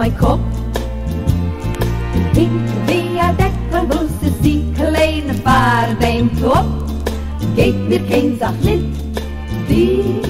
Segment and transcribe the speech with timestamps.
[0.00, 0.40] Regen auf mein Kopf.
[2.32, 6.64] Hinter via Deckern muss es die kleine Fahrt beim Top.
[7.56, 8.84] Geht mir kein Sach nicht,
[9.68, 10.20] die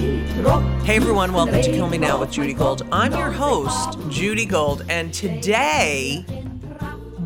[0.85, 2.83] Hey everyone, welcome to Kill Me Now with Judy Gold.
[2.91, 6.25] I'm your host, Judy Gold, and today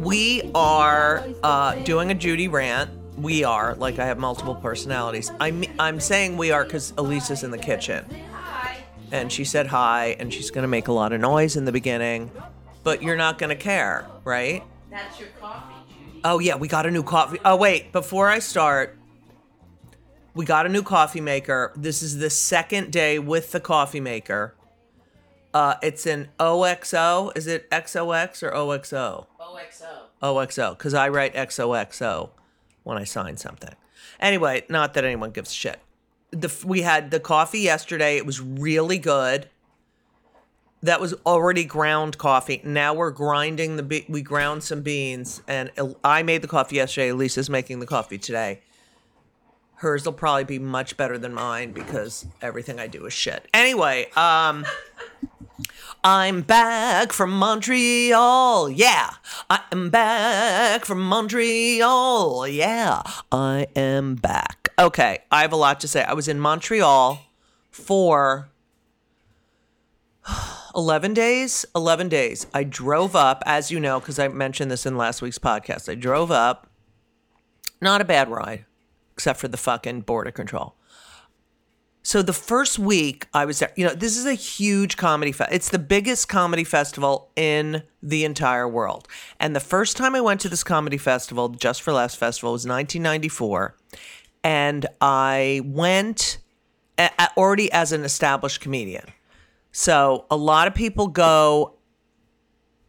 [0.03, 2.91] we are uh, doing a Judy rant.
[3.17, 5.31] We are, like I have multiple personalities.
[5.39, 8.05] I'm, I'm saying we are because Elisa's in the kitchen.
[9.15, 11.71] And she said hi, and she's going to make a lot of noise in the
[11.71, 12.33] beginning,
[12.83, 14.65] but you're not going to care, right?
[14.91, 16.21] That's your coffee, Judy.
[16.25, 17.39] Oh yeah, we got a new coffee.
[17.45, 18.99] Oh wait, before I start,
[20.35, 21.73] we got a new coffee maker.
[21.77, 24.57] This is the second day with the coffee maker.
[25.55, 27.31] Uh, it's an OXO.
[27.37, 29.29] Is it XOX or OXO?
[29.39, 29.87] OXO.
[30.21, 32.31] OXO, because I write XOXO
[32.83, 33.77] when I sign something.
[34.19, 35.79] Anyway, not that anyone gives a shit.
[36.35, 38.17] The, we had the coffee yesterday.
[38.17, 39.49] It was really good.
[40.83, 42.61] That was already ground coffee.
[42.65, 45.71] Now we're grinding the be- we ground some beans, and
[46.03, 47.13] I made the coffee yesterday.
[47.13, 48.61] Lisa's making the coffee today.
[49.77, 53.49] Hers will probably be much better than mine because everything I do is shit.
[53.55, 54.67] Anyway, um.
[56.07, 58.69] I'm back from Montreal.
[58.69, 59.11] Yeah.
[59.49, 62.47] I am back from Montreal.
[62.47, 63.03] Yeah.
[63.33, 64.64] I am back.
[64.79, 65.19] Okay.
[65.31, 66.03] I have a lot to say.
[66.03, 67.21] I was in Montreal
[67.71, 68.49] for
[70.75, 71.65] 11 days.
[71.75, 72.47] 11 days.
[72.53, 75.89] I drove up, as you know, because I mentioned this in last week's podcast.
[75.89, 76.69] I drove up.
[77.81, 78.65] Not a bad ride,
[79.13, 80.75] except for the fucking border control.
[82.07, 85.51] So the first week I was there, you know, this is a huge comedy fest.
[85.53, 89.09] It's the biggest comedy festival in the entire world.
[89.41, 92.67] And the first time I went to this comedy festival, Just for Laughs Festival, was
[92.67, 93.75] 1994,
[94.45, 96.39] and I went
[96.99, 99.07] a- already as an established comedian.
[99.73, 101.75] So a lot of people go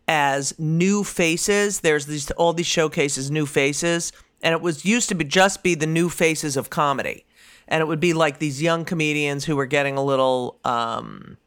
[0.08, 1.80] as new faces.
[1.80, 4.12] There's these all these showcases, new faces,
[4.44, 7.26] and it was used to be just be the new faces of comedy,
[7.68, 11.38] and it would be like these young comedians who were getting a little, um,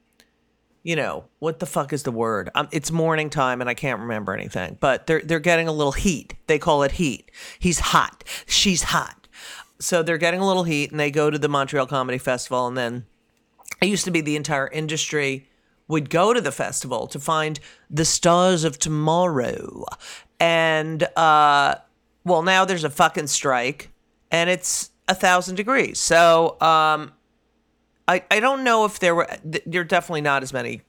[0.82, 2.50] you know, what the fuck is the word?
[2.56, 5.92] Um, it's morning time, and I can't remember anything, but they're they're getting a little
[5.92, 6.34] heat.
[6.48, 7.30] They call it heat.
[7.60, 8.25] He's hot.
[8.46, 9.17] She's hot.
[9.80, 12.76] So they're getting a little heat, and they go to the Montreal Comedy Festival, and
[12.76, 13.06] then
[13.80, 15.48] it used to be the entire industry
[15.86, 17.58] would go to the festival to find
[17.88, 19.84] the stars of tomorrow.
[20.38, 21.76] And uh
[22.24, 23.90] well now there's a fucking strike
[24.30, 25.98] and it's a thousand degrees.
[25.98, 27.12] So um
[28.06, 30.82] I I don't know if there were th- there are definitely not as many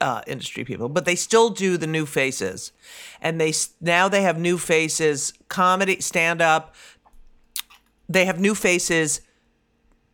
[0.00, 2.72] uh, industry people, but they still do the new faces,
[3.20, 3.52] and they
[3.82, 6.74] now they have new faces, comedy, stand up.
[8.10, 9.20] They have new faces,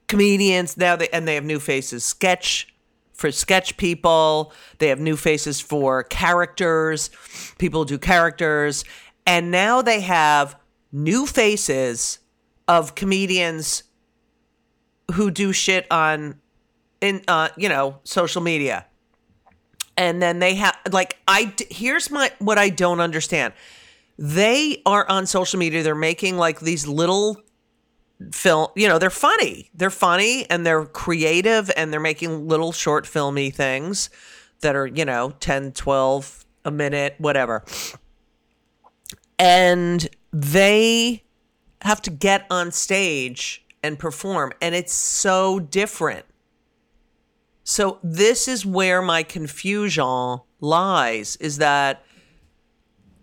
[0.06, 2.04] comedians now they and they have new faces.
[2.04, 2.68] Sketch
[3.14, 7.08] for sketch people they have new faces for characters.
[7.56, 8.84] People do characters.
[9.26, 10.56] And now they have
[10.92, 12.18] new faces
[12.68, 13.84] of comedians
[15.14, 16.38] who do shit on
[17.00, 18.84] in uh you know social media.
[19.96, 23.54] And then they have like i here's my what i don't understand.
[24.18, 25.82] They are on social media.
[25.82, 27.42] They're making like these little
[28.32, 29.70] film you know they're funny.
[29.74, 34.10] They're funny and they're creative and they're making little short filmy things
[34.60, 37.64] that are you know 10 12 a minute whatever.
[39.38, 41.22] And they
[41.82, 46.24] have to get on stage and perform and it's so different.
[47.64, 52.02] So this is where my confusion lies is that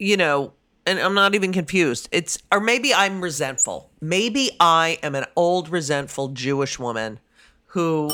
[0.04, 0.54] you know,
[0.86, 2.10] and I'm not even confused.
[2.12, 3.90] It's or maybe I'm resentful.
[4.02, 7.20] Maybe I am an old resentful Jewish woman
[7.68, 8.10] who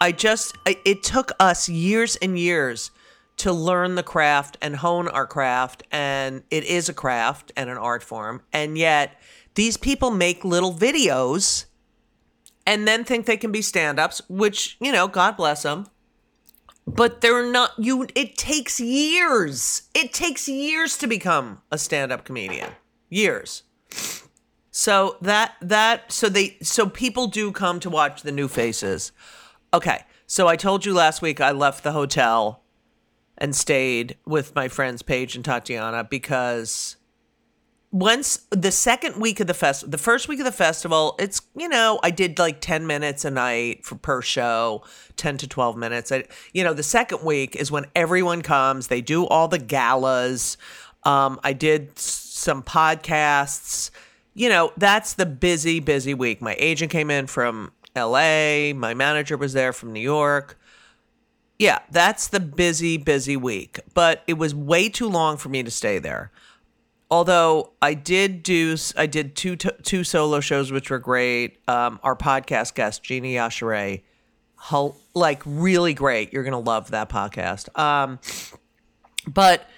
[0.00, 2.90] I just it took us years and years
[3.38, 7.76] to learn the craft and hone our craft and it is a craft and an
[7.76, 9.20] art form and yet
[9.54, 11.64] these people make little videos
[12.66, 15.86] and then think they can be stand-ups which you know god bless them
[16.86, 22.70] but they're not you it takes years it takes years to become a stand-up comedian
[23.08, 23.62] years
[24.76, 29.12] So that that so they so people do come to watch the new faces.
[29.72, 30.00] Okay.
[30.26, 32.64] So I told you last week I left the hotel
[33.38, 36.96] and stayed with my friends Paige and Tatiana because
[37.94, 41.68] once the second week of the festival, the first week of the festival it's you
[41.68, 44.82] know i did like 10 minutes a night for per show
[45.16, 46.10] 10 to 12 minutes.
[46.10, 50.56] I, you know the second week is when everyone comes they do all the galas.
[51.04, 53.92] Um, i did some podcasts.
[54.34, 56.42] You know that's the busy busy week.
[56.42, 60.58] My agent came in from la my manager was there from new york.
[61.60, 63.78] Yeah, that's the busy, busy week.
[63.94, 66.32] But it was way too long for me to stay there.
[67.14, 71.60] Although I did do, I did two two solo shows, which were great.
[71.68, 74.02] Um, our podcast guest, Gina Yashere,
[75.14, 76.32] like really great.
[76.32, 77.78] You're gonna love that podcast.
[77.78, 78.18] Um,
[79.28, 79.70] but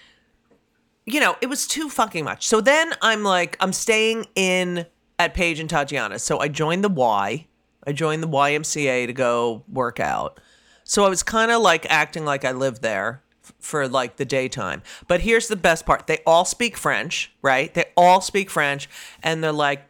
[1.05, 2.47] you know, it was too fucking much.
[2.47, 4.87] So then I'm like, I'm staying in
[5.19, 6.19] at Paige and Tatiana.
[6.19, 7.47] So I joined the Y.
[7.87, 10.41] I joined the YMCA to go work out.
[10.85, 13.23] So I was kind of like acting like I lived there
[13.61, 14.83] for like the daytime.
[15.09, 16.07] But here's the best part.
[16.07, 17.73] They all speak French, right?
[17.73, 18.89] They all speak French
[19.23, 19.87] and they're like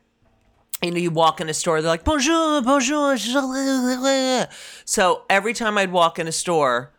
[0.82, 3.16] you know, you walk in a store, they're like, bonjour, bonjour.
[4.84, 6.92] So every time I'd walk in a store,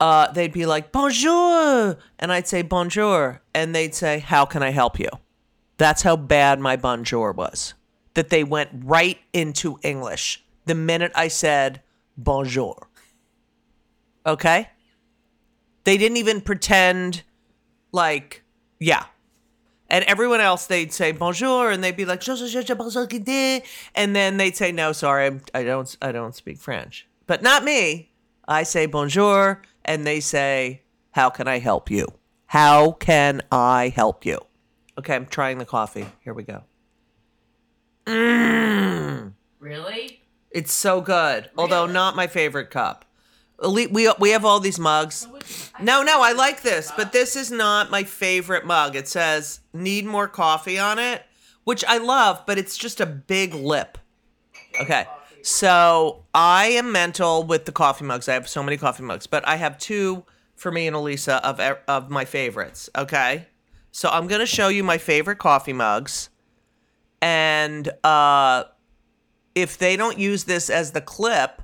[0.00, 1.98] uh, they'd be like, bonjour.
[2.18, 3.42] And I'd say, bonjour.
[3.54, 5.10] And they'd say, how can I help you?
[5.76, 7.74] That's how bad my bonjour was.
[8.14, 11.82] That they went right into English the minute I said
[12.16, 12.88] bonjour.
[14.26, 14.70] Okay?
[15.84, 17.22] They didn't even pretend
[17.92, 18.42] like,
[18.78, 19.04] yeah.
[19.88, 24.92] And everyone else, they'd say bonjour, and they'd be like, and then they'd say, "No,
[24.92, 28.10] sorry, I don't, I don't speak French." But not me.
[28.48, 30.80] I say bonjour, and they say,
[31.10, 32.06] "How can I help you?
[32.46, 34.38] How can I help you?"
[34.98, 36.06] Okay, I'm trying the coffee.
[36.24, 36.64] Here we go.
[38.06, 39.32] Mm.
[39.58, 40.22] Really?
[40.50, 43.04] It's so good, although not my favorite cup.
[43.68, 45.28] We we have all these mugs.
[45.80, 48.96] No, no, I like this, but this is not my favorite mug.
[48.96, 51.22] It says "need more coffee" on it,
[51.64, 53.98] which I love, but it's just a big lip.
[54.80, 55.06] Okay,
[55.42, 58.28] so I am mental with the coffee mugs.
[58.28, 60.24] I have so many coffee mugs, but I have two
[60.56, 62.90] for me and Elisa of of my favorites.
[62.96, 63.46] Okay,
[63.92, 66.30] so I'm gonna show you my favorite coffee mugs,
[67.20, 68.64] and uh,
[69.54, 71.62] if they don't use this as the clip,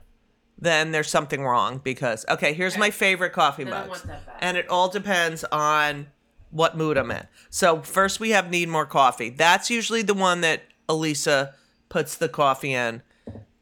[0.59, 3.89] then there's something wrong because okay, here's my favorite coffee I mugs.
[3.89, 4.39] want that back.
[4.41, 6.09] And it all depends on
[6.51, 7.27] what mood I'm in.
[7.51, 9.31] So first we have need more coffee.
[9.31, 11.55] That's usually the one that Elisa
[11.89, 13.03] puts the coffee in.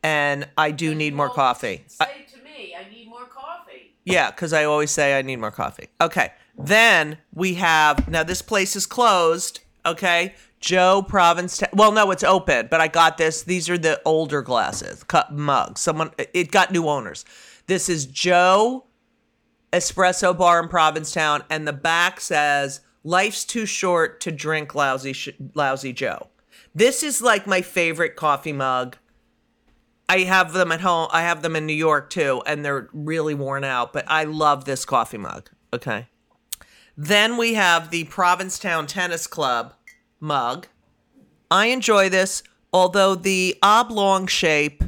[0.03, 1.85] And I do need more coffee.
[2.01, 3.93] I- Say to me, I need more coffee.
[4.05, 5.89] yeah, because I always say I need more coffee.
[6.01, 6.33] Okay.
[6.57, 9.61] Then we have now this place is closed.
[9.85, 10.35] Okay.
[10.67, 11.63] Joe Province.
[11.73, 13.45] well, no, it's open, but I got this.
[13.45, 15.81] These are the older glasses, cup mugs.
[15.81, 17.25] Someone it got new owners.
[17.69, 18.85] This is Joe
[19.73, 25.29] Espresso Bar in Provincetown, and the back says "Life's too short to drink lousy sh-
[25.55, 26.31] lousy Joe."
[26.75, 28.97] This is like my favorite coffee mug.
[30.09, 31.07] I have them at home.
[31.13, 34.65] I have them in New York too, and they're really worn out, but I love
[34.65, 35.49] this coffee mug.
[35.73, 36.09] Okay.
[36.97, 39.75] Then we have the Provincetown Tennis Club
[40.27, 40.67] mug.
[41.51, 42.43] I enjoy this,
[42.73, 44.83] although the oblong shape,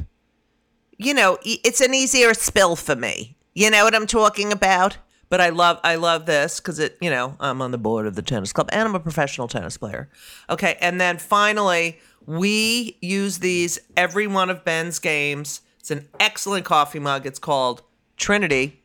[0.97, 3.37] you know, it's an easier spill for me.
[3.53, 4.97] You know what I'm talking about?
[5.29, 8.15] But I love I love this because it, you know, I'm on the board of
[8.15, 10.09] the tennis club and I'm a professional tennis player.
[10.49, 15.61] Okay, and then finally, we use these every one of Ben's games.
[15.79, 17.27] It's an excellent coffee mug.
[17.27, 17.83] It's called
[18.17, 18.83] Trinity.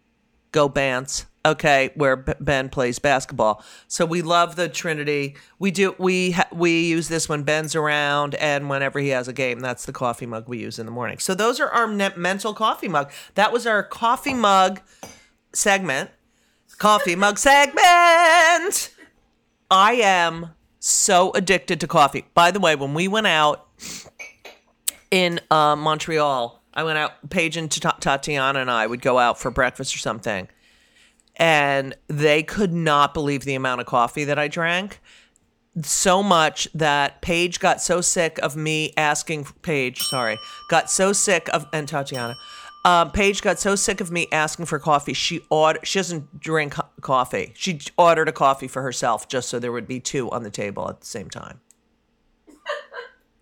[0.53, 1.25] Go Bants.
[1.47, 3.63] Okay, where Ben plays basketball.
[3.87, 5.37] So we love the Trinity.
[5.59, 9.33] We do we ha- we use this when Ben's around and whenever he has a
[9.35, 9.61] game.
[9.61, 11.19] That's the coffee mug we use in the morning.
[11.19, 13.13] So those are our ne- mental coffee mug.
[13.35, 14.81] That was our coffee mug
[15.53, 16.11] segment.
[16.79, 18.91] Coffee mug segment.
[19.71, 22.25] I am so addicted to coffee.
[22.35, 23.67] By the way, when we went out
[25.11, 27.31] in uh, Montreal, I went out.
[27.31, 30.49] Paige and Ta- Tatiana and I would go out for breakfast or something,
[31.37, 35.01] and they could not believe the amount of coffee that I drank.
[35.83, 39.47] So much that Paige got so sick of me asking.
[39.63, 40.39] Paige, sorry,
[40.71, 42.37] got so sick of and Tatiana.
[42.85, 45.15] Um, Paige got so sick of me asking for coffee.
[45.15, 45.85] She ordered.
[45.85, 47.53] She doesn't drink coffee.
[47.57, 50.89] She ordered a coffee for herself just so there would be two on the table
[50.89, 51.61] at the same time.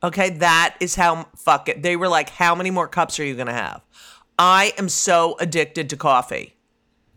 [0.04, 1.84] Okay, that is how fuck it.
[1.84, 3.82] They were like, "How many more cups are you gonna have?"
[4.36, 6.56] I am so addicted to coffee.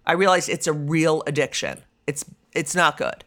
[0.07, 1.79] I realize it's a real addiction.
[2.07, 3.23] It's it's not good,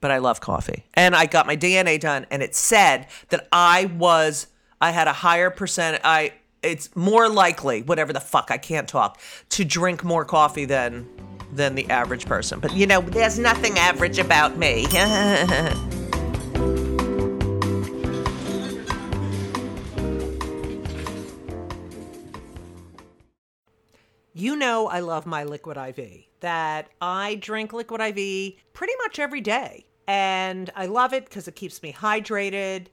[0.00, 0.84] but I love coffee.
[0.94, 4.48] And I got my DNA done, and it said that I was,
[4.80, 9.20] I had a higher percent, I, it's more likely, whatever the fuck, I can't talk,
[9.50, 11.08] to drink more coffee than
[11.52, 12.58] than the average person.
[12.58, 14.86] But you know, there's nothing average about me.
[24.44, 26.24] you know I love my liquid IV.
[26.40, 29.86] That I drink liquid IV pretty much every day.
[30.06, 32.88] And I love it because it keeps me hydrated.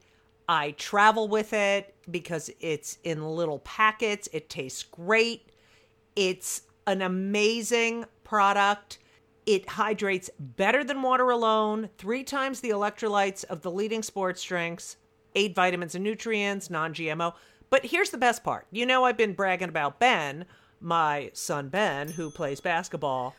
[0.48, 4.30] I travel with it because it's in little packets.
[4.32, 5.50] It tastes great.
[6.16, 8.98] It's an amazing product.
[9.44, 14.96] It hydrates better than water alone, three times the electrolytes of the leading sports drinks,
[15.34, 17.34] eight vitamins and nutrients, non GMO.
[17.68, 18.66] But here's the best part.
[18.70, 20.46] You know, I've been bragging about Ben,
[20.82, 23.34] my son Ben, who plays basketball.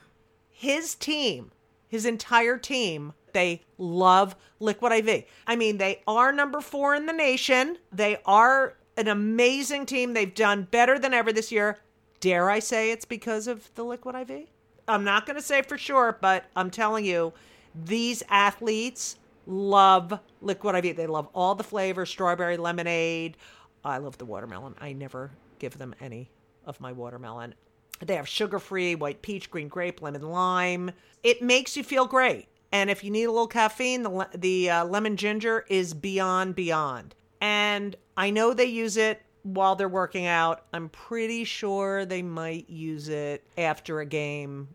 [0.50, 1.51] His team,
[1.88, 5.25] his entire team, they love Liquid IV.
[5.45, 7.77] I mean, they are number four in the nation.
[7.91, 10.13] They are an amazing team.
[10.13, 11.79] They've done better than ever this year.
[12.19, 14.47] Dare I say it's because of the Liquid IV?
[14.88, 17.33] I'm not going to say for sure, but I'm telling you,
[17.75, 20.95] these athletes love Liquid IV.
[20.95, 23.38] They love all the flavors strawberry, lemonade.
[23.83, 24.75] I love the watermelon.
[24.79, 26.29] I never give them any
[26.65, 27.55] of my watermelon.
[28.00, 30.91] They have sugar free, white peach, green grape, lemon lime.
[31.24, 32.48] It makes you feel great.
[32.72, 37.15] And if you need a little caffeine, the, the uh, lemon ginger is beyond, beyond.
[37.39, 40.65] And I know they use it while they're working out.
[40.74, 44.70] I'm pretty sure they might use it after a game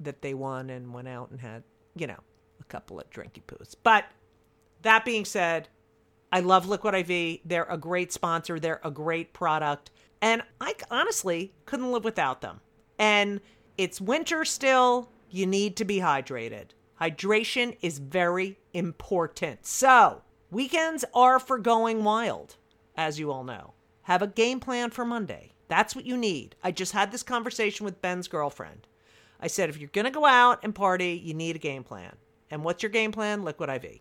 [0.00, 1.62] that they won and went out and had,
[1.96, 2.18] you know,
[2.60, 3.74] a couple of drinky poos.
[3.82, 4.04] But
[4.82, 5.68] that being said,
[6.32, 7.40] I love Liquid IV.
[7.44, 9.90] They're a great sponsor, they're a great product.
[10.22, 12.60] And I honestly couldn't live without them.
[12.98, 13.40] And
[13.78, 15.10] it's winter still.
[15.30, 16.70] You need to be hydrated.
[17.00, 19.64] Hydration is very important.
[19.64, 22.56] So, weekends are for going wild,
[22.96, 23.72] as you all know.
[24.02, 25.52] Have a game plan for Monday.
[25.68, 26.56] That's what you need.
[26.62, 28.86] I just had this conversation with Ben's girlfriend.
[29.40, 32.16] I said, if you're going to go out and party, you need a game plan.
[32.50, 33.44] And what's your game plan?
[33.44, 34.00] Liquid IV.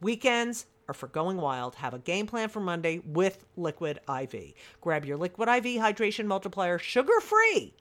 [0.00, 1.76] Weekends are for going wild.
[1.76, 4.54] Have a game plan for Monday with Liquid IV.
[4.80, 7.74] Grab your Liquid IV hydration multiplier sugar free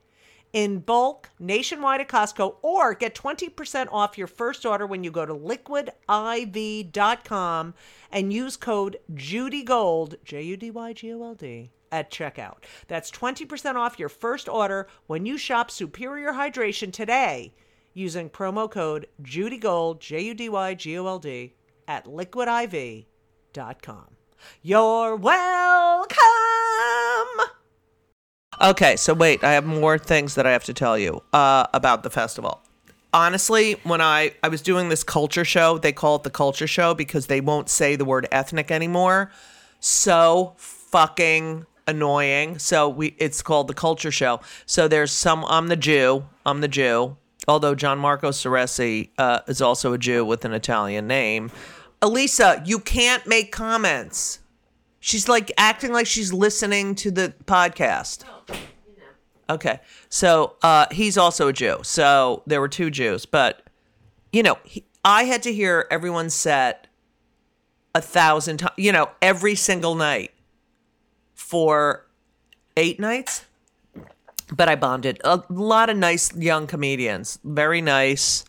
[0.53, 5.25] in bulk nationwide at Costco or get 20% off your first order when you go
[5.25, 5.93] to liquidiv.com
[8.11, 12.63] and use code JudyGold, J U D Y G O L D, at checkout.
[12.87, 17.53] That's 20% off your first order when you shop Superior Hydration today
[17.95, 21.53] using promo code JudyGold, J U D Y G O L D,
[21.89, 23.05] at liquidiv.com.
[24.61, 26.17] You're welcome.
[28.61, 32.03] Okay, so wait, I have more things that I have to tell you uh, about
[32.03, 32.61] the festival.
[33.11, 36.93] Honestly, when I, I was doing this culture show, they call it the culture show
[36.93, 39.31] because they won't say the word ethnic anymore.
[39.79, 42.59] So fucking annoying.
[42.59, 44.41] So we it's called the culture show.
[44.65, 46.25] So there's some I'm the Jew.
[46.45, 47.17] I'm the Jew.
[47.47, 51.51] Although Gianmarco Soresi uh, is also a Jew with an Italian name.
[52.01, 54.39] Elisa, you can't make comments.
[54.99, 58.23] She's like acting like she's listening to the podcast.
[59.49, 59.79] Okay.
[60.09, 61.79] So uh, he's also a Jew.
[61.83, 63.25] So there were two Jews.
[63.25, 63.63] But,
[64.31, 66.87] you know, he, I had to hear everyone's set
[67.95, 70.31] a thousand times, you know, every single night
[71.33, 72.05] for
[72.77, 73.45] eight nights.
[74.51, 75.19] But I bonded.
[75.23, 77.39] A lot of nice young comedians.
[77.43, 78.45] Very nice.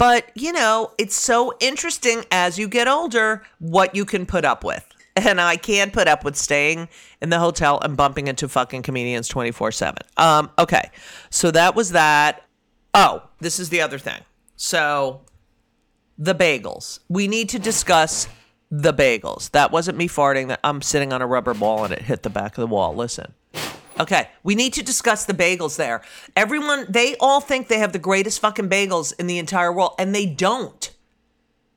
[0.00, 4.64] But, you know, it's so interesting as you get older what you can put up
[4.64, 4.82] with.
[5.14, 6.88] And I can't put up with staying
[7.20, 9.98] in the hotel and bumping into fucking comedians 24 7.
[10.16, 10.90] Um, okay.
[11.28, 12.46] So that was that.
[12.94, 14.22] Oh, this is the other thing.
[14.56, 15.20] So
[16.16, 17.00] the bagels.
[17.10, 18.26] We need to discuss
[18.70, 19.50] the bagels.
[19.50, 20.48] That wasn't me farting.
[20.48, 22.94] That I'm sitting on a rubber ball and it hit the back of the wall.
[22.94, 23.34] Listen.
[24.00, 26.00] Okay, we need to discuss the bagels there.
[26.34, 30.14] Everyone, they all think they have the greatest fucking bagels in the entire world, and
[30.14, 30.90] they don't.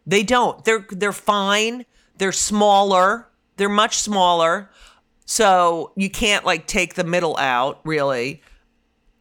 [0.08, 0.64] They don't.
[0.64, 1.86] They're they're fine.
[2.18, 3.28] They're smaller.
[3.58, 4.70] They're much smaller.
[5.26, 8.42] So you can't like take the middle out, really.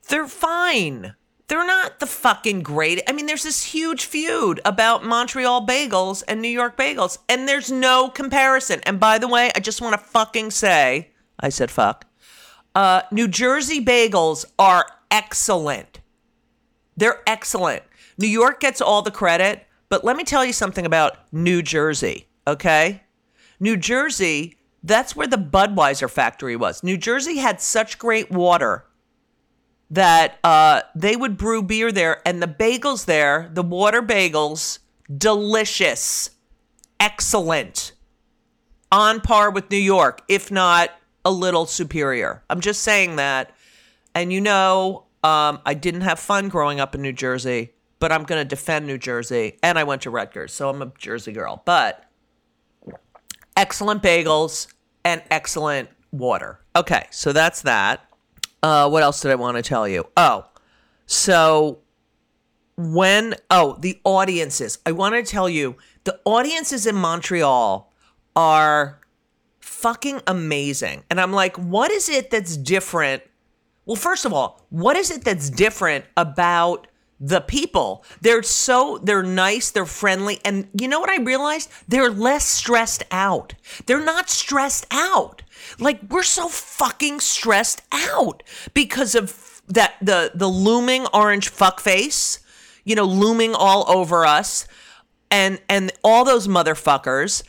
[0.08, 1.16] They're fine.
[1.48, 3.02] They're not the fucking great.
[3.08, 7.70] I mean, there's this huge feud about Montreal bagels and New York bagels, and there's
[7.70, 8.80] no comparison.
[8.84, 12.06] And by the way, I just want to fucking say, I said fuck.
[12.74, 16.00] Uh, New Jersey bagels are excellent.
[16.96, 17.82] They're excellent.
[18.18, 22.28] New York gets all the credit, but let me tell you something about New Jersey,
[22.46, 23.02] okay?
[23.60, 26.82] New Jersey, that's where the Budweiser factory was.
[26.82, 28.86] New Jersey had such great water
[29.90, 34.78] that uh, they would brew beer there, and the bagels there, the water bagels,
[35.14, 36.30] delicious,
[36.98, 37.92] excellent,
[38.90, 40.90] on par with New York, if not
[41.24, 42.42] a little superior.
[42.50, 43.54] I'm just saying that.
[44.14, 48.24] And you know, um, I didn't have fun growing up in New Jersey, but I'm
[48.24, 49.58] going to defend New Jersey.
[49.62, 51.62] And I went to Rutgers, so I'm a Jersey girl.
[51.64, 52.04] But
[53.56, 54.72] excellent bagels
[55.04, 56.60] and excellent water.
[56.76, 58.06] Okay, so that's that.
[58.62, 60.06] Uh, what else did I want to tell you?
[60.16, 60.46] Oh,
[61.06, 61.78] so
[62.76, 67.92] when oh the audiences i want to tell you the audiences in montreal
[68.34, 68.98] are
[69.82, 71.04] fucking amazing.
[71.10, 73.22] And i'm like what is it that's different?
[73.84, 76.86] Well first of all what is it that's different about
[77.20, 78.04] the people?
[78.20, 81.70] They're so they're nice they're friendly and you know what i realized?
[81.88, 83.54] They're less stressed out.
[83.86, 85.42] They're not stressed out.
[85.78, 88.42] Like we're so fucking stressed out
[88.74, 92.38] because of that the the looming orange fuck face
[92.84, 94.66] you know, looming all over us
[95.30, 97.42] and and all those motherfuckers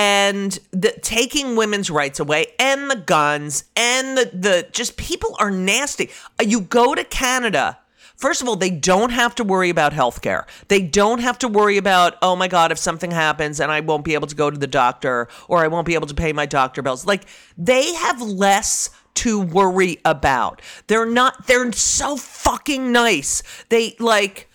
[0.00, 5.50] and the taking women's rights away and the guns and the the just people are
[5.50, 6.08] nasty.
[6.40, 7.78] Uh, you go to Canada,
[8.16, 10.46] First of all, they don't have to worry about health care.
[10.68, 14.04] They don't have to worry about, oh my God, if something happens and I won't
[14.04, 16.44] be able to go to the doctor or I won't be able to pay my
[16.44, 17.06] doctor bills.
[17.06, 17.24] Like,
[17.56, 20.60] they have less to worry about.
[20.86, 23.42] They're not, they're so fucking nice.
[23.70, 24.49] They like,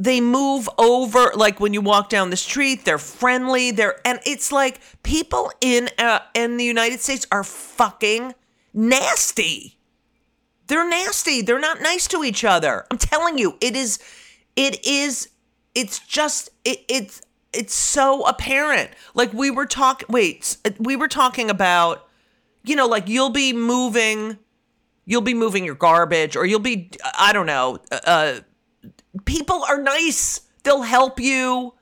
[0.00, 4.50] they move over like when you walk down the street they're friendly they're and it's
[4.50, 8.34] like people in uh, in the united states are fucking
[8.72, 9.78] nasty.
[10.66, 11.42] They're nasty.
[11.42, 12.86] They're not nice to each other.
[12.90, 13.98] I'm telling you it is
[14.56, 15.28] it is
[15.74, 18.90] it's just it, it's it's so apparent.
[19.14, 22.06] Like we were talking wait we were talking about
[22.64, 24.38] you know like you'll be moving
[25.06, 28.38] you'll be moving your garbage or you'll be i don't know uh
[29.24, 30.40] people are nice.
[30.62, 31.74] They'll help you.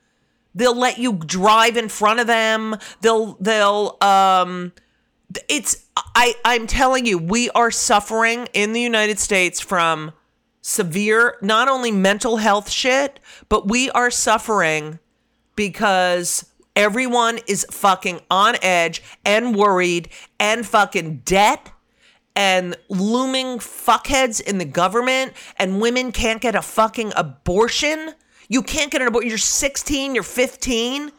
[0.55, 2.77] They'll let you drive in front of them.
[3.01, 4.73] They'll they'll um
[5.49, 10.13] it's I I'm telling you we are suffering in the United States from
[10.63, 14.99] severe not only mental health shit, but we are suffering
[15.55, 21.73] because everyone is fucking on edge and worried and fucking debt
[22.37, 28.15] and looming fuckheads in the government and women can't get a fucking abortion.
[28.49, 29.29] You can't get an abortion.
[29.29, 31.13] You're 16, you're 15.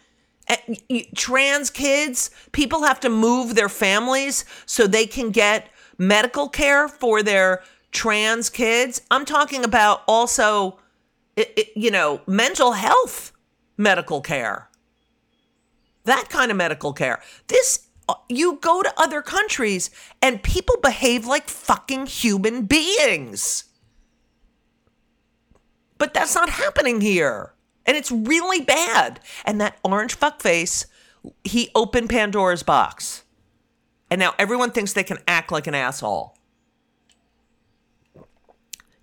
[1.16, 7.22] Trans kids, people have to move their families so they can get medical care for
[7.22, 9.02] their trans kids.
[9.12, 10.80] I'm talking about also,
[11.76, 13.32] you know, mental health
[13.78, 14.70] medical care.
[16.06, 17.22] That kind of medical care.
[17.48, 17.89] This
[18.30, 19.90] you go to other countries
[20.22, 23.66] and people behave like fucking human beings.
[25.98, 27.54] But that's not happening here.
[27.86, 29.20] And it's really bad.
[29.46, 30.86] And that orange fuckface,
[31.44, 33.24] he opened Pandora's box.
[34.10, 36.36] And now everyone thinks they can act like an asshole.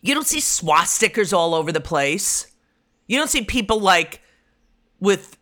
[0.01, 2.47] You don't see swastikas all over the place.
[3.07, 4.21] You don't see people like
[5.01, 5.36] with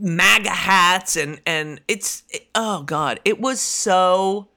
[0.00, 4.48] MAGA hats and and it's it, oh god, it was so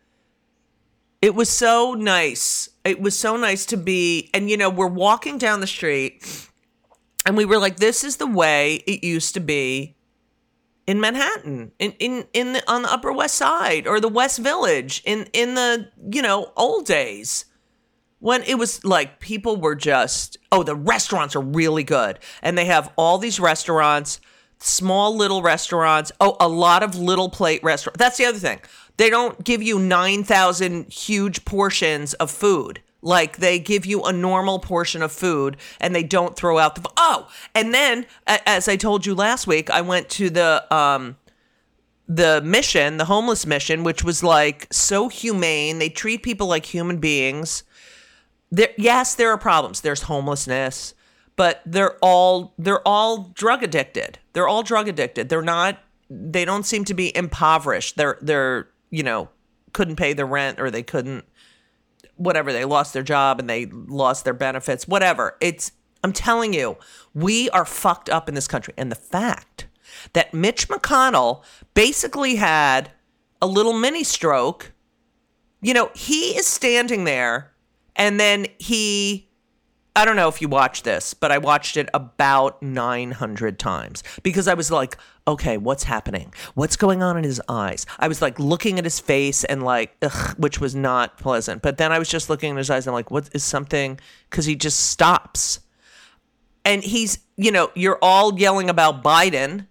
[1.22, 2.70] it was so nice.
[2.84, 6.50] It was so nice to be and you know, we're walking down the street
[7.26, 9.96] and we were like this is the way it used to be
[10.88, 15.02] in Manhattan, in in in the, on the Upper West Side or the West Village
[15.06, 17.46] in in the, you know, old days
[18.20, 22.66] when it was like people were just oh the restaurants are really good and they
[22.66, 24.22] have all these restaurants
[24.64, 26.12] small little restaurants.
[26.20, 27.98] Oh, a lot of little plate restaurants.
[27.98, 28.60] That's the other thing.
[28.98, 32.82] They don't give you 9,000 huge portions of food.
[33.02, 36.88] Like they give you a normal portion of food and they don't throw out the.
[36.98, 41.18] Oh, and then as I told you last week, I went to the um
[42.08, 45.80] the mission, the homeless mission, which was like so humane.
[45.80, 47.64] They treat people like human beings.
[48.52, 49.82] There, yes, there are problems.
[49.82, 50.94] There's homelessness
[51.42, 54.20] but they're all they're all drug addicted.
[54.34, 55.30] They're all drug addicted.
[55.30, 57.98] They're not they don't seem to be impoverished.
[57.98, 59.28] They're they're, you know,
[59.74, 61.26] couldn't pay the rent or they couldn't
[62.16, 65.36] whatever, they lost their job and they lost their benefits, whatever.
[65.42, 65.72] It's
[66.04, 66.78] I'm telling you,
[67.16, 68.76] we are fucked up in this country.
[68.78, 69.66] And the fact
[70.14, 72.92] that Mitch McConnell basically had
[73.42, 74.74] a little mini stroke,
[75.60, 77.52] you know, he is standing there
[77.96, 79.31] and then he
[79.96, 84.48] I don't know if you watched this, but I watched it about 900 times because
[84.48, 86.34] I was like, okay, what's happening?
[86.54, 87.86] What's going on in his eyes?
[88.00, 91.62] I was like looking at his face and like, ugh, which was not pleasant.
[91.62, 94.00] But then I was just looking in his eyes and I'm like, what is something?
[94.30, 95.60] Because he just stops.
[96.66, 99.68] and he's, you know, you're all yelling about Biden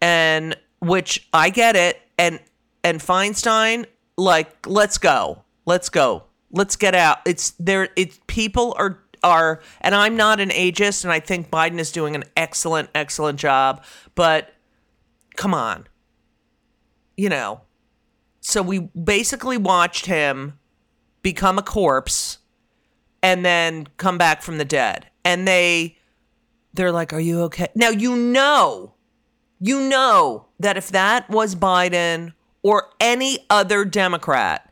[0.00, 2.38] and which I get it and
[2.82, 5.42] and Feinstein like let's go.
[5.66, 6.24] Let's go.
[6.50, 7.18] Let's get out.
[7.26, 11.80] It's there it's people are are and I'm not an ageist and I think Biden
[11.80, 13.82] is doing an excellent excellent job,
[14.14, 14.54] but
[15.36, 15.88] come on.
[17.16, 17.62] You know.
[18.40, 20.58] So we basically watched him
[21.22, 22.38] become a corpse
[23.22, 25.06] and then come back from the dead.
[25.24, 25.96] And they
[26.74, 28.94] they're like, "Are you okay?" Now you know.
[29.60, 34.70] You know that if that was Biden or any other Democrat,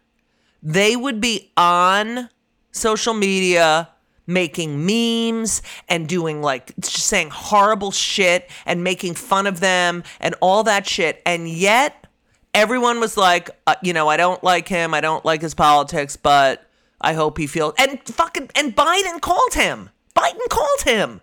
[0.63, 2.29] they would be on
[2.73, 3.89] social media
[4.27, 10.35] making memes and doing like just saying horrible shit and making fun of them and
[10.41, 11.21] all that shit.
[11.27, 12.07] And yet
[12.55, 14.95] everyone was like, uh, you know, I don't like him.
[14.95, 16.69] I don't like his politics, but
[17.01, 17.75] I hope he feels.
[17.79, 19.91] And fucking, and Biden called him.
[20.15, 21.21] Biden called him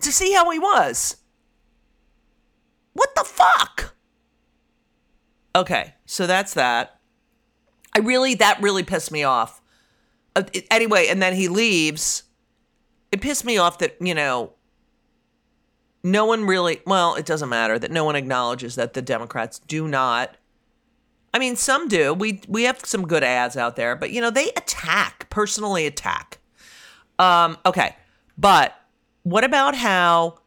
[0.00, 1.16] to see how he was.
[2.94, 3.94] What the fuck?
[5.56, 6.98] Okay, so that's that.
[7.94, 9.60] I really, that really pissed me off.
[10.36, 12.24] Uh, anyway, and then he leaves.
[13.12, 14.52] It pissed me off that, you know,
[16.02, 19.88] no one really, well, it doesn't matter that no one acknowledges that the Democrats do
[19.88, 20.36] not.
[21.32, 22.14] I mean, some do.
[22.14, 26.38] We we have some good ads out there, but you know, they attack, personally attack.
[27.18, 27.96] Um, okay.
[28.38, 28.72] But
[29.24, 30.38] what about how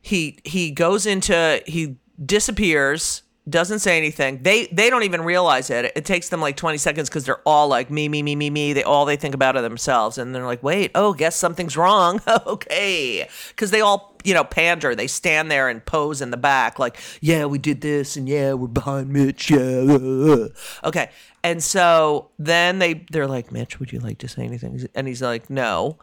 [0.00, 4.42] he he goes into he disappears doesn't say anything.
[4.42, 5.92] They they don't even realize it.
[5.94, 8.72] It takes them like 20 seconds because they're all like me me me me me.
[8.72, 10.16] They all they think about are themselves.
[10.16, 12.20] And they're like wait oh guess something's wrong.
[12.46, 13.28] Okay.
[13.48, 14.94] Because they all you know pander.
[14.94, 18.54] They stand there and pose in the back like yeah we did this and yeah
[18.54, 20.46] we're behind mitch yeah.
[20.84, 21.10] Okay.
[21.42, 24.88] And so then they they're like mitch would you like to say anything?
[24.94, 25.98] And he's like no.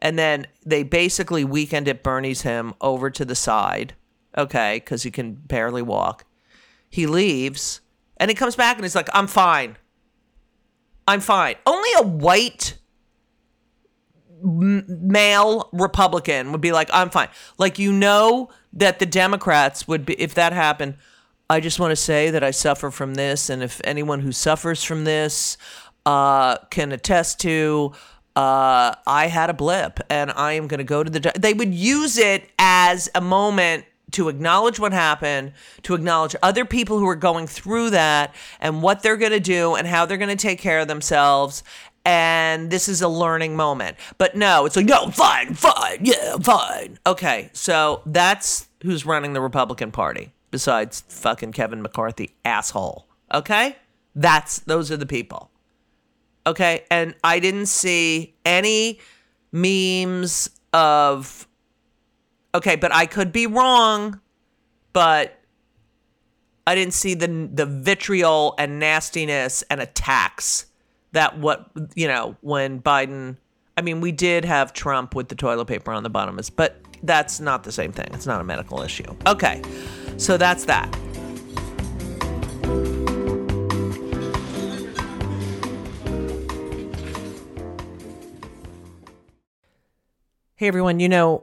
[0.00, 3.94] And then they basically weekend at Bernie's him over to the side,
[4.36, 6.24] okay, because he can barely walk.
[6.92, 7.80] He leaves
[8.18, 9.78] and he comes back and he's like, I'm fine.
[11.08, 11.54] I'm fine.
[11.66, 12.76] Only a white
[14.42, 17.28] male Republican would be like, I'm fine.
[17.56, 20.96] Like, you know, that the Democrats would be, if that happened,
[21.48, 23.48] I just want to say that I suffer from this.
[23.48, 25.56] And if anyone who suffers from this
[26.04, 27.92] uh, can attest to,
[28.36, 31.32] uh, I had a blip and I am going to go to the.
[31.38, 36.98] They would use it as a moment to acknowledge what happened, to acknowledge other people
[36.98, 40.28] who are going through that and what they're going to do and how they're going
[40.28, 41.62] to take care of themselves.
[42.04, 43.96] And this is a learning moment.
[44.18, 46.98] But no, it's like, no, fine, fine, yeah, fine.
[47.06, 53.08] Okay, so that's who's running the Republican Party besides fucking Kevin McCarthy, asshole.
[53.34, 53.76] Okay?
[54.14, 55.50] That's, those are the people.
[56.46, 56.84] Okay.
[56.90, 59.00] And I didn't see any
[59.50, 61.48] memes of,
[62.54, 64.20] okay, but I could be wrong,
[64.92, 65.38] but
[66.66, 70.66] I didn't see the, the vitriol and nastiness and attacks
[71.12, 73.36] that what, you know, when Biden,
[73.76, 77.40] I mean, we did have Trump with the toilet paper on the bottom, but that's
[77.40, 78.08] not the same thing.
[78.12, 79.16] It's not a medical issue.
[79.26, 79.62] Okay.
[80.18, 80.94] So that's that.
[90.54, 91.42] Hey everyone, you know,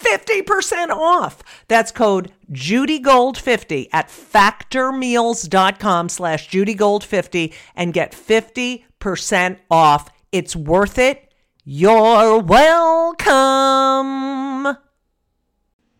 [0.00, 1.42] 50% off.
[1.68, 10.10] That's code JudyGold50 at factormeals.com slash JudyGold50 and get 50% off.
[10.32, 11.32] It's worth it.
[11.64, 13.28] You're welcome.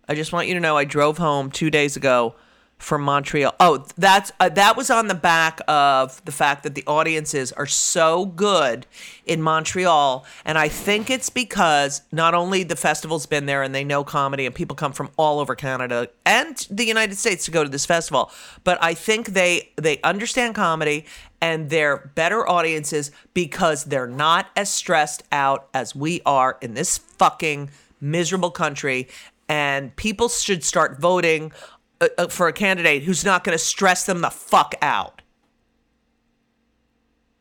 [0.09, 2.35] I just want you to know I drove home two days ago
[2.81, 3.55] from Montreal.
[3.61, 7.67] Oh, that's uh, that was on the back of the fact that the audiences are
[7.67, 8.87] so good
[9.27, 13.85] in Montreal, and I think it's because not only the festival's been there and they
[13.85, 17.63] know comedy, and people come from all over Canada and the United States to go
[17.63, 18.31] to this festival,
[18.65, 21.05] but I think they they understand comedy
[21.41, 26.99] and they're better audiences because they're not as stressed out as we are in this
[26.99, 29.07] fucking miserable country
[29.51, 31.53] and people should start voting
[32.01, 35.23] uh, uh, for a candidate who's not going to stress them the fuck out.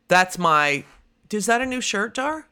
[0.08, 0.84] That's my.
[1.32, 2.48] Is that a new shirt, Dar?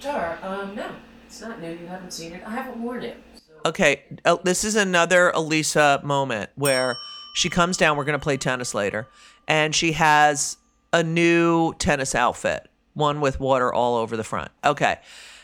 [0.00, 0.90] Dar, um, no,
[1.26, 1.72] it's not new.
[1.72, 2.42] You haven't seen it.
[2.46, 3.16] I haven't worn it.
[3.34, 3.52] So.
[3.66, 6.96] Okay, uh, this is another Elisa moment where
[7.34, 7.96] she comes down.
[7.96, 9.08] We're going to play tennis later,
[9.48, 10.56] and she has
[10.92, 14.50] a new tennis outfit, one with water all over the front.
[14.64, 14.98] Okay.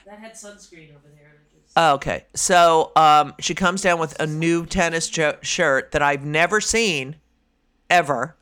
[0.06, 1.33] That had sunscreen over there.
[1.76, 5.36] And it just- Oh, Okay, so um, she comes down with a new tennis jo-
[5.42, 7.16] shirt that I've never seen,
[7.90, 8.36] ever,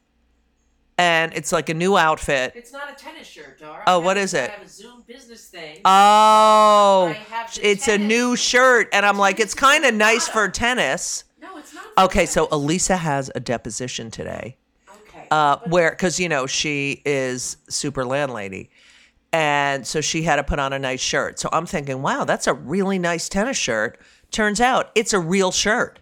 [0.99, 2.53] and it's like a new outfit.
[2.55, 3.83] It's not a tennis shirt, Dar.
[3.87, 4.51] Oh, what it?
[4.51, 5.81] I have a Zoom business thing.
[5.85, 10.29] Oh, I have the it's a new shirt, and I'm like, it's kind of nice
[10.29, 11.25] for tennis.
[11.41, 11.85] no, it's not.
[12.07, 12.49] Okay, so.
[12.53, 14.57] Elisa has a deposition today,
[15.09, 15.27] Okay.
[15.31, 18.71] uh, where because you know she is super landlady,
[19.33, 21.39] and so she had to put on a nice shirt.
[21.39, 23.99] So I'm thinking, wow, that's a really nice tennis shirt.
[24.31, 25.99] Turns out it's a real shirt.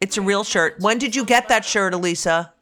[0.00, 0.76] It's a real shirt.
[0.80, 2.52] When did you get that shirt, Elisa?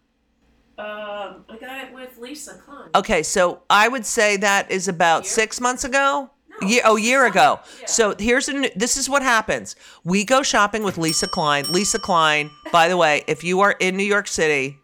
[0.79, 2.89] um, I got it with Lisa Klein.
[2.95, 5.31] Okay, so I would say that is about Year?
[5.31, 6.31] six months ago.
[6.63, 7.61] No, Ye- oh, year ago.
[7.81, 7.87] yeah.
[7.87, 8.55] So here's a.
[8.55, 9.77] New, this is what happens.
[10.05, 11.65] We go shopping with Lisa Klein.
[11.71, 14.79] Lisa Klein, by the way, if you are in New York City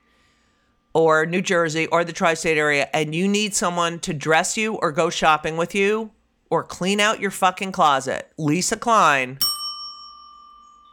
[0.96, 4.90] or New Jersey or the tri-state area, and you need someone to dress you or
[4.90, 6.10] go shopping with you
[6.48, 9.36] or clean out your fucking closet, Lisa Klein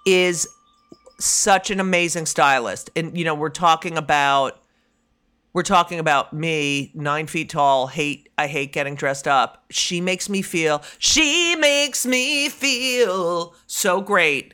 [0.05, 0.45] is
[1.21, 2.89] such an amazing stylist.
[2.97, 4.59] And you know, we're talking about
[5.53, 9.63] we're talking about me, nine feet tall, hate I hate getting dressed up.
[9.69, 14.53] She makes me feel she makes me feel so great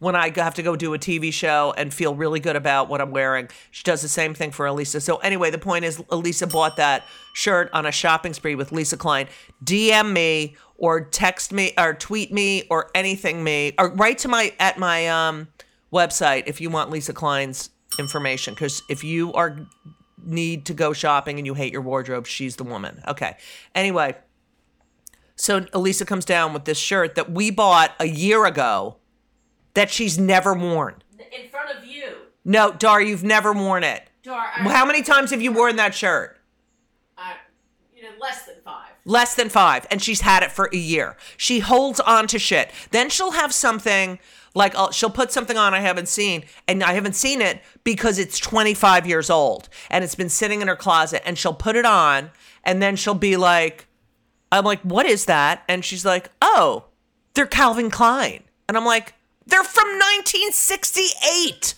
[0.00, 3.00] when I have to go do a TV show and feel really good about what
[3.00, 3.48] I'm wearing.
[3.70, 5.00] She does the same thing for Elisa.
[5.00, 8.96] So anyway, the point is Elisa bought that shirt on a shopping spree with Lisa
[8.96, 9.28] Klein.
[9.62, 14.54] DM me or text me or tweet me or anything me or write to my
[14.58, 15.48] at my um
[15.92, 19.68] website if you want Lisa Klein's information cuz if you are
[20.24, 23.02] need to go shopping and you hate your wardrobe, she's the woman.
[23.06, 23.36] Okay.
[23.74, 24.16] Anyway,
[25.36, 28.96] so Elisa comes down with this shirt that we bought a year ago
[29.74, 30.96] that she's never worn.
[31.18, 34.02] In front of you, No, Dar, you've never worn it.
[34.22, 34.50] Dar.
[34.56, 36.38] I, How many times have you worn that shirt?
[37.16, 37.34] I,
[37.94, 38.90] you know, less than five.
[39.04, 41.16] Less than five, and she's had it for a year.
[41.36, 42.70] She holds on to shit.
[42.90, 44.18] Then she'll have something
[44.54, 48.18] like uh, she'll put something on I haven't seen, and I haven't seen it because
[48.18, 51.86] it's 25 years old and it's been sitting in her closet, and she'll put it
[51.86, 52.30] on,
[52.64, 53.86] and then she'll be like,
[54.52, 55.62] I'm like, what is that?
[55.68, 56.86] And she's like, oh,
[57.34, 58.42] they're Calvin Klein.
[58.68, 59.14] And I'm like,
[59.50, 61.74] they're from 1968.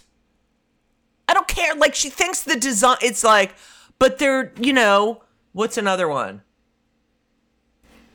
[1.29, 1.75] I don't care.
[1.75, 3.55] Like, she thinks the design, it's like,
[3.99, 6.43] but they're, you know, what's another one?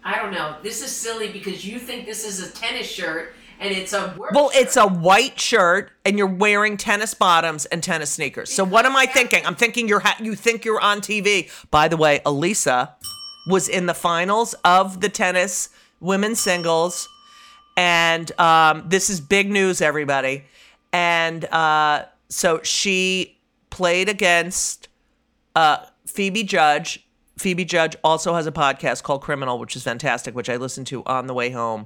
[0.03, 0.55] I don't know.
[0.63, 4.31] This is silly because you think this is a tennis shirt and it's a work
[4.31, 4.61] Well, shirt.
[4.61, 8.53] it's a white shirt and you're wearing tennis bottoms and tennis sneakers.
[8.53, 9.45] So what am I thinking?
[9.45, 11.49] I'm thinking you're ha- you think you're on TV.
[11.71, 12.95] By the way, Elisa
[13.49, 17.09] was in the finals of the tennis women's singles,
[17.77, 20.43] and um, this is big news, everybody.
[20.91, 23.37] And uh, so she
[23.69, 24.89] played against
[25.55, 27.05] uh, Phoebe Judge.
[27.37, 31.03] Phoebe Judge also has a podcast called Criminal, which is fantastic, which I listened to
[31.05, 31.85] on the way home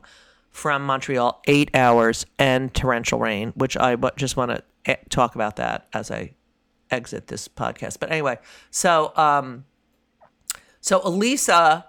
[0.50, 1.42] from Montreal.
[1.46, 4.52] Eight hours and torrential rain, which I just want
[4.86, 6.32] to talk about that as I
[6.90, 8.00] exit this podcast.
[8.00, 9.66] But anyway, so um,
[10.80, 11.86] so Elisa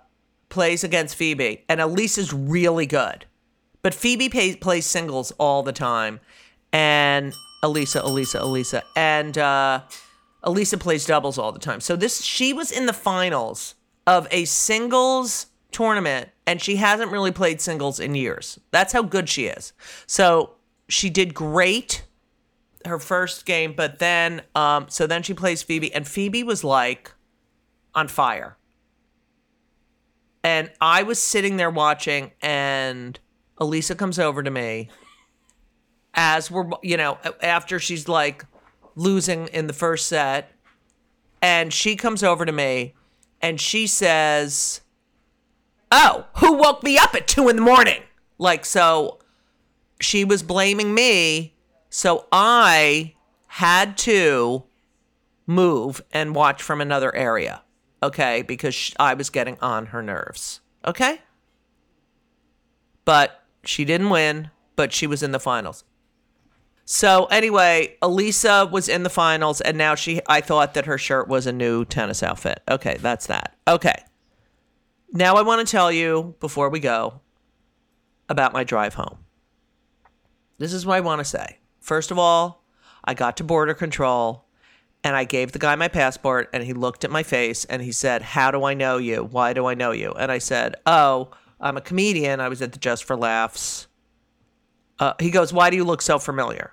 [0.49, 3.27] plays against Phoebe, and Elisa's really good,
[3.83, 6.21] but Phoebe pay- plays singles all the time,
[6.73, 9.83] and Elisa, Elisa, Elisa, and uh,
[10.43, 11.81] Elisa plays doubles all the time.
[11.81, 13.75] So this she was in the finals
[14.07, 18.59] of a singles tournament and she hasn't really played singles in years.
[18.71, 19.73] That's how good she is.
[20.07, 20.53] So
[20.89, 22.05] she did great
[22.85, 27.13] her first game, but then um so then she plays Phoebe and Phoebe was like
[27.95, 28.57] on fire.
[30.45, 33.19] And I was sitting there watching and
[33.59, 34.89] Elisa comes over to me
[36.15, 38.45] as we're you know after she's like
[38.95, 40.51] losing in the first set.
[41.41, 42.95] And she comes over to me
[43.41, 44.81] and she says
[45.91, 48.03] oh who woke me up at two in the morning?
[48.39, 49.19] Like so
[50.01, 51.55] she was blaming me.
[51.91, 53.15] So i
[53.47, 54.65] had to
[55.47, 57.63] move and watch from another area
[58.03, 61.21] okay because i was getting on her nerves okay?
[63.05, 65.85] But she didn't win but she was in the finals
[66.85, 70.21] so anyway, Elisa was in the finals, and now she.
[70.29, 72.61] I thought that her shirt was a new tennis outfit.
[72.69, 73.57] Okay, that's that.
[73.69, 73.95] Okay.
[75.13, 77.21] Now I want to tell you before we go
[78.29, 79.19] about my drive home.
[80.59, 81.59] This is what I want to say.
[81.81, 82.65] First of all,
[83.05, 84.47] I got to border control,
[85.05, 87.93] and I gave the guy my passport, and he looked at my face, and he
[87.93, 89.23] said, "How do I know you?
[89.23, 91.31] Why do I know you?" And I said, "Oh,
[91.63, 92.41] I'm a comedian.
[92.41, 93.87] I was at the Just for Laughs."
[95.03, 96.73] Uh, he goes, Why do you look so familiar?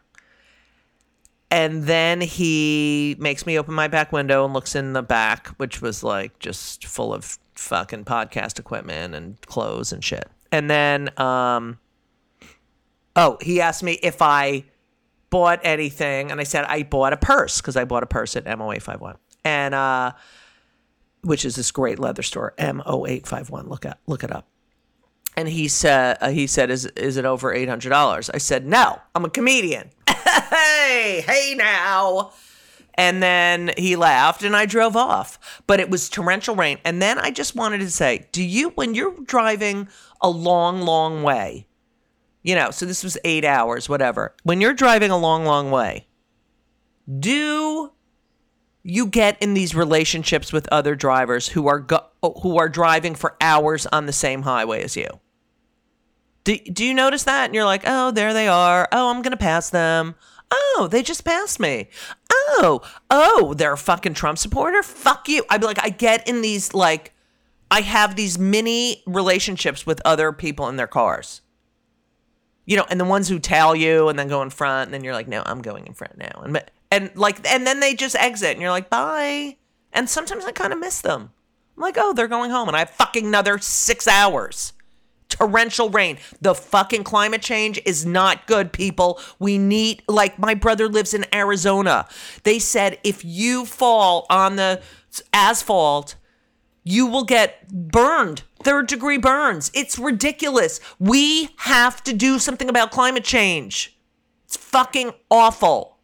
[1.49, 5.81] And then he makes me open my back window and looks in the back, which
[5.81, 10.29] was like just full of fucking podcast equipment and clothes and shit.
[10.51, 11.79] And then, um,
[13.15, 14.65] oh, he asked me if I
[15.31, 16.29] bought anything.
[16.29, 19.15] And I said, I bought a purse because I bought a purse at MO851.
[19.43, 20.11] And, uh,
[21.21, 23.67] which is this great leather store, MO851.
[23.67, 24.47] Look at, look it up
[25.39, 29.25] and he said uh, he said is is it over $800 i said no i'm
[29.25, 29.89] a comedian.
[30.49, 32.31] Hey hey now.
[32.95, 35.61] And then he laughed and i drove off.
[35.65, 36.77] But it was torrential rain.
[36.83, 39.87] And then i just wanted to say do you when you're driving
[40.21, 41.67] a long long way
[42.43, 44.35] you know so this was eight hours whatever.
[44.43, 46.07] When you're driving a long long way
[47.19, 47.91] do
[48.83, 52.05] you get in these relationships with other drivers who are go-
[52.41, 55.07] who are driving for hours on the same highway as you.
[56.49, 57.45] Do, do you notice that?
[57.45, 58.87] And you're like, oh, there they are.
[58.91, 60.15] Oh, I'm going to pass them.
[60.49, 61.89] Oh, they just passed me.
[62.31, 62.81] Oh,
[63.11, 64.81] oh, they're a fucking Trump supporter?
[64.81, 65.45] Fuck you.
[65.47, 67.13] I'd be like, I get in these, like,
[67.69, 71.41] I have these mini relationships with other people in their cars.
[72.65, 75.03] You know, and the ones who tell you and then go in front, and then
[75.03, 76.41] you're like, no, I'm going in front now.
[76.43, 79.57] And, and like, and then they just exit, and you're like, bye.
[79.93, 81.29] And sometimes I kind of miss them.
[81.77, 84.73] I'm like, oh, they're going home, and I have fucking another six hours
[85.39, 86.17] torrential rain.
[86.41, 89.19] The fucking climate change is not good, people.
[89.39, 92.07] We need, like, my brother lives in Arizona.
[92.43, 94.81] They said if you fall on the
[95.33, 96.15] asphalt,
[96.83, 99.71] you will get burned, third degree burns.
[99.73, 100.79] It's ridiculous.
[100.99, 103.97] We have to do something about climate change.
[104.45, 105.97] It's fucking awful.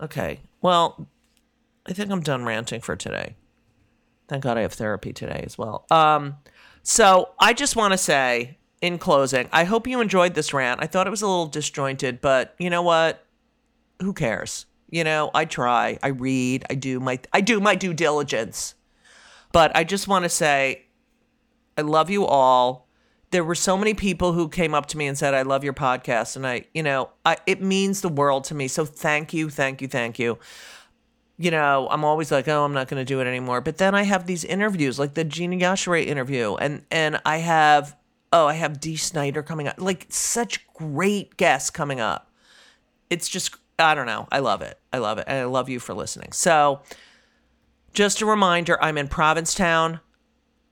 [0.00, 1.08] Okay, well,
[1.86, 3.36] I think I'm done ranting for today.
[4.28, 5.86] Thank God I have therapy today as well.
[5.90, 6.36] Um,
[6.82, 10.82] so I just want to say in closing, I hope you enjoyed this rant.
[10.82, 13.24] I thought it was a little disjointed, but you know what?
[14.00, 14.66] Who cares?
[14.90, 18.74] You know, I try, I read, I do my I do my due diligence.
[19.52, 20.86] But I just want to say
[21.78, 22.88] I love you all.
[23.30, 25.72] There were so many people who came up to me and said I love your
[25.72, 28.68] podcast and I, you know, I it means the world to me.
[28.68, 30.38] So thank you, thank you, thank you
[31.38, 33.60] you know, I'm always like, oh, I'm not going to do it anymore.
[33.60, 37.96] But then I have these interviews, like the Gina Yashere interview, and and I have,
[38.32, 42.30] oh, I have Dee Snider coming up, like such great guests coming up.
[43.10, 45.80] It's just, I don't know, I love it, I love it, and I love you
[45.80, 46.32] for listening.
[46.32, 46.82] So,
[47.92, 50.00] just a reminder, I'm in Provincetown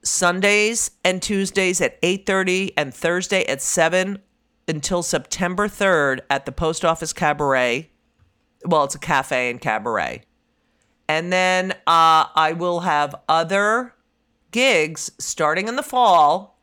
[0.03, 4.19] Sundays and Tuesdays at 8:30 and Thursday at 7
[4.69, 7.91] until September 3rd at the Post Office Cabaret.
[8.65, 10.23] Well, it's a cafe and cabaret.
[11.11, 13.95] And then uh, I will have other
[14.53, 16.57] gigs starting in the fall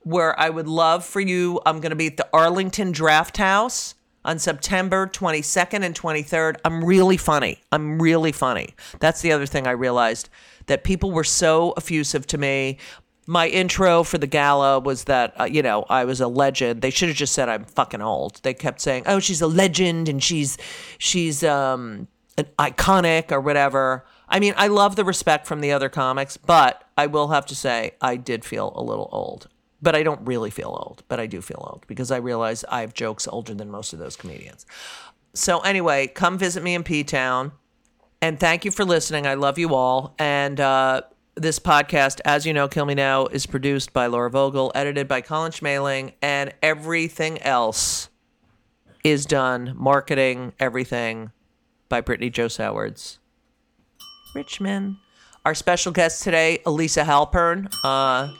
[0.00, 1.60] where I would love for you.
[1.66, 6.56] I'm going to be at the Arlington Draft House on September 22nd and 23rd.
[6.64, 7.60] I'm really funny.
[7.70, 8.74] I'm really funny.
[8.98, 10.30] That's the other thing I realized
[10.68, 12.78] that people were so effusive to me.
[13.26, 16.80] My intro for the gala was that, uh, you know, I was a legend.
[16.80, 18.40] They should have just said I'm fucking old.
[18.42, 20.56] They kept saying, "Oh, she's a legend and she's
[20.96, 25.90] she's um an iconic or whatever." I mean, I love the respect from the other
[25.90, 29.48] comics, but I will have to say I did feel a little old.
[29.82, 32.80] But I don't really feel old, but I do feel old because I realize I
[32.80, 34.64] have jokes older than most of those comedians.
[35.34, 37.52] So anyway, come visit me in P Town.
[38.22, 39.26] And thank you for listening.
[39.26, 40.14] I love you all.
[40.18, 41.02] And uh,
[41.34, 45.20] this podcast, as you know, Kill Me Now, is produced by Laura Vogel, edited by
[45.20, 48.08] Colin Schmaling, and everything else
[49.02, 51.32] is done, marketing, everything
[51.92, 53.18] by Brittany Joe Sowards.
[54.34, 54.96] Richmond.
[55.44, 57.70] Our special guest today, Elisa Halpern.
[57.84, 58.32] Uh,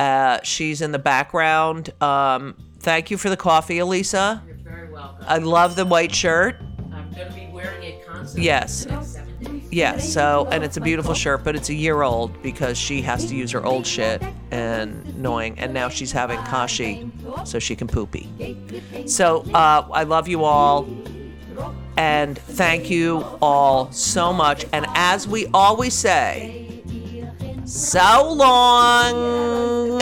[0.00, 1.90] uh, she's in the background.
[2.00, 4.44] Um, thank you for the coffee, Elisa.
[4.46, 5.24] You're very welcome.
[5.26, 6.54] I love the white shirt.
[6.92, 8.44] I'm going to be wearing it constantly.
[8.44, 8.84] Yes.
[8.84, 9.72] for the next seven days.
[9.72, 13.26] Yeah, so, and it's a beautiful shirt, but it's a year old because she has
[13.26, 14.22] to use her old shit
[14.52, 15.58] and annoying.
[15.58, 17.10] And now she's having kashi
[17.44, 18.28] so she can poopy.
[19.08, 20.86] So, uh, I love you all.
[21.98, 24.64] And thank you all so much.
[24.72, 26.80] And as we always say,
[27.64, 29.98] so long.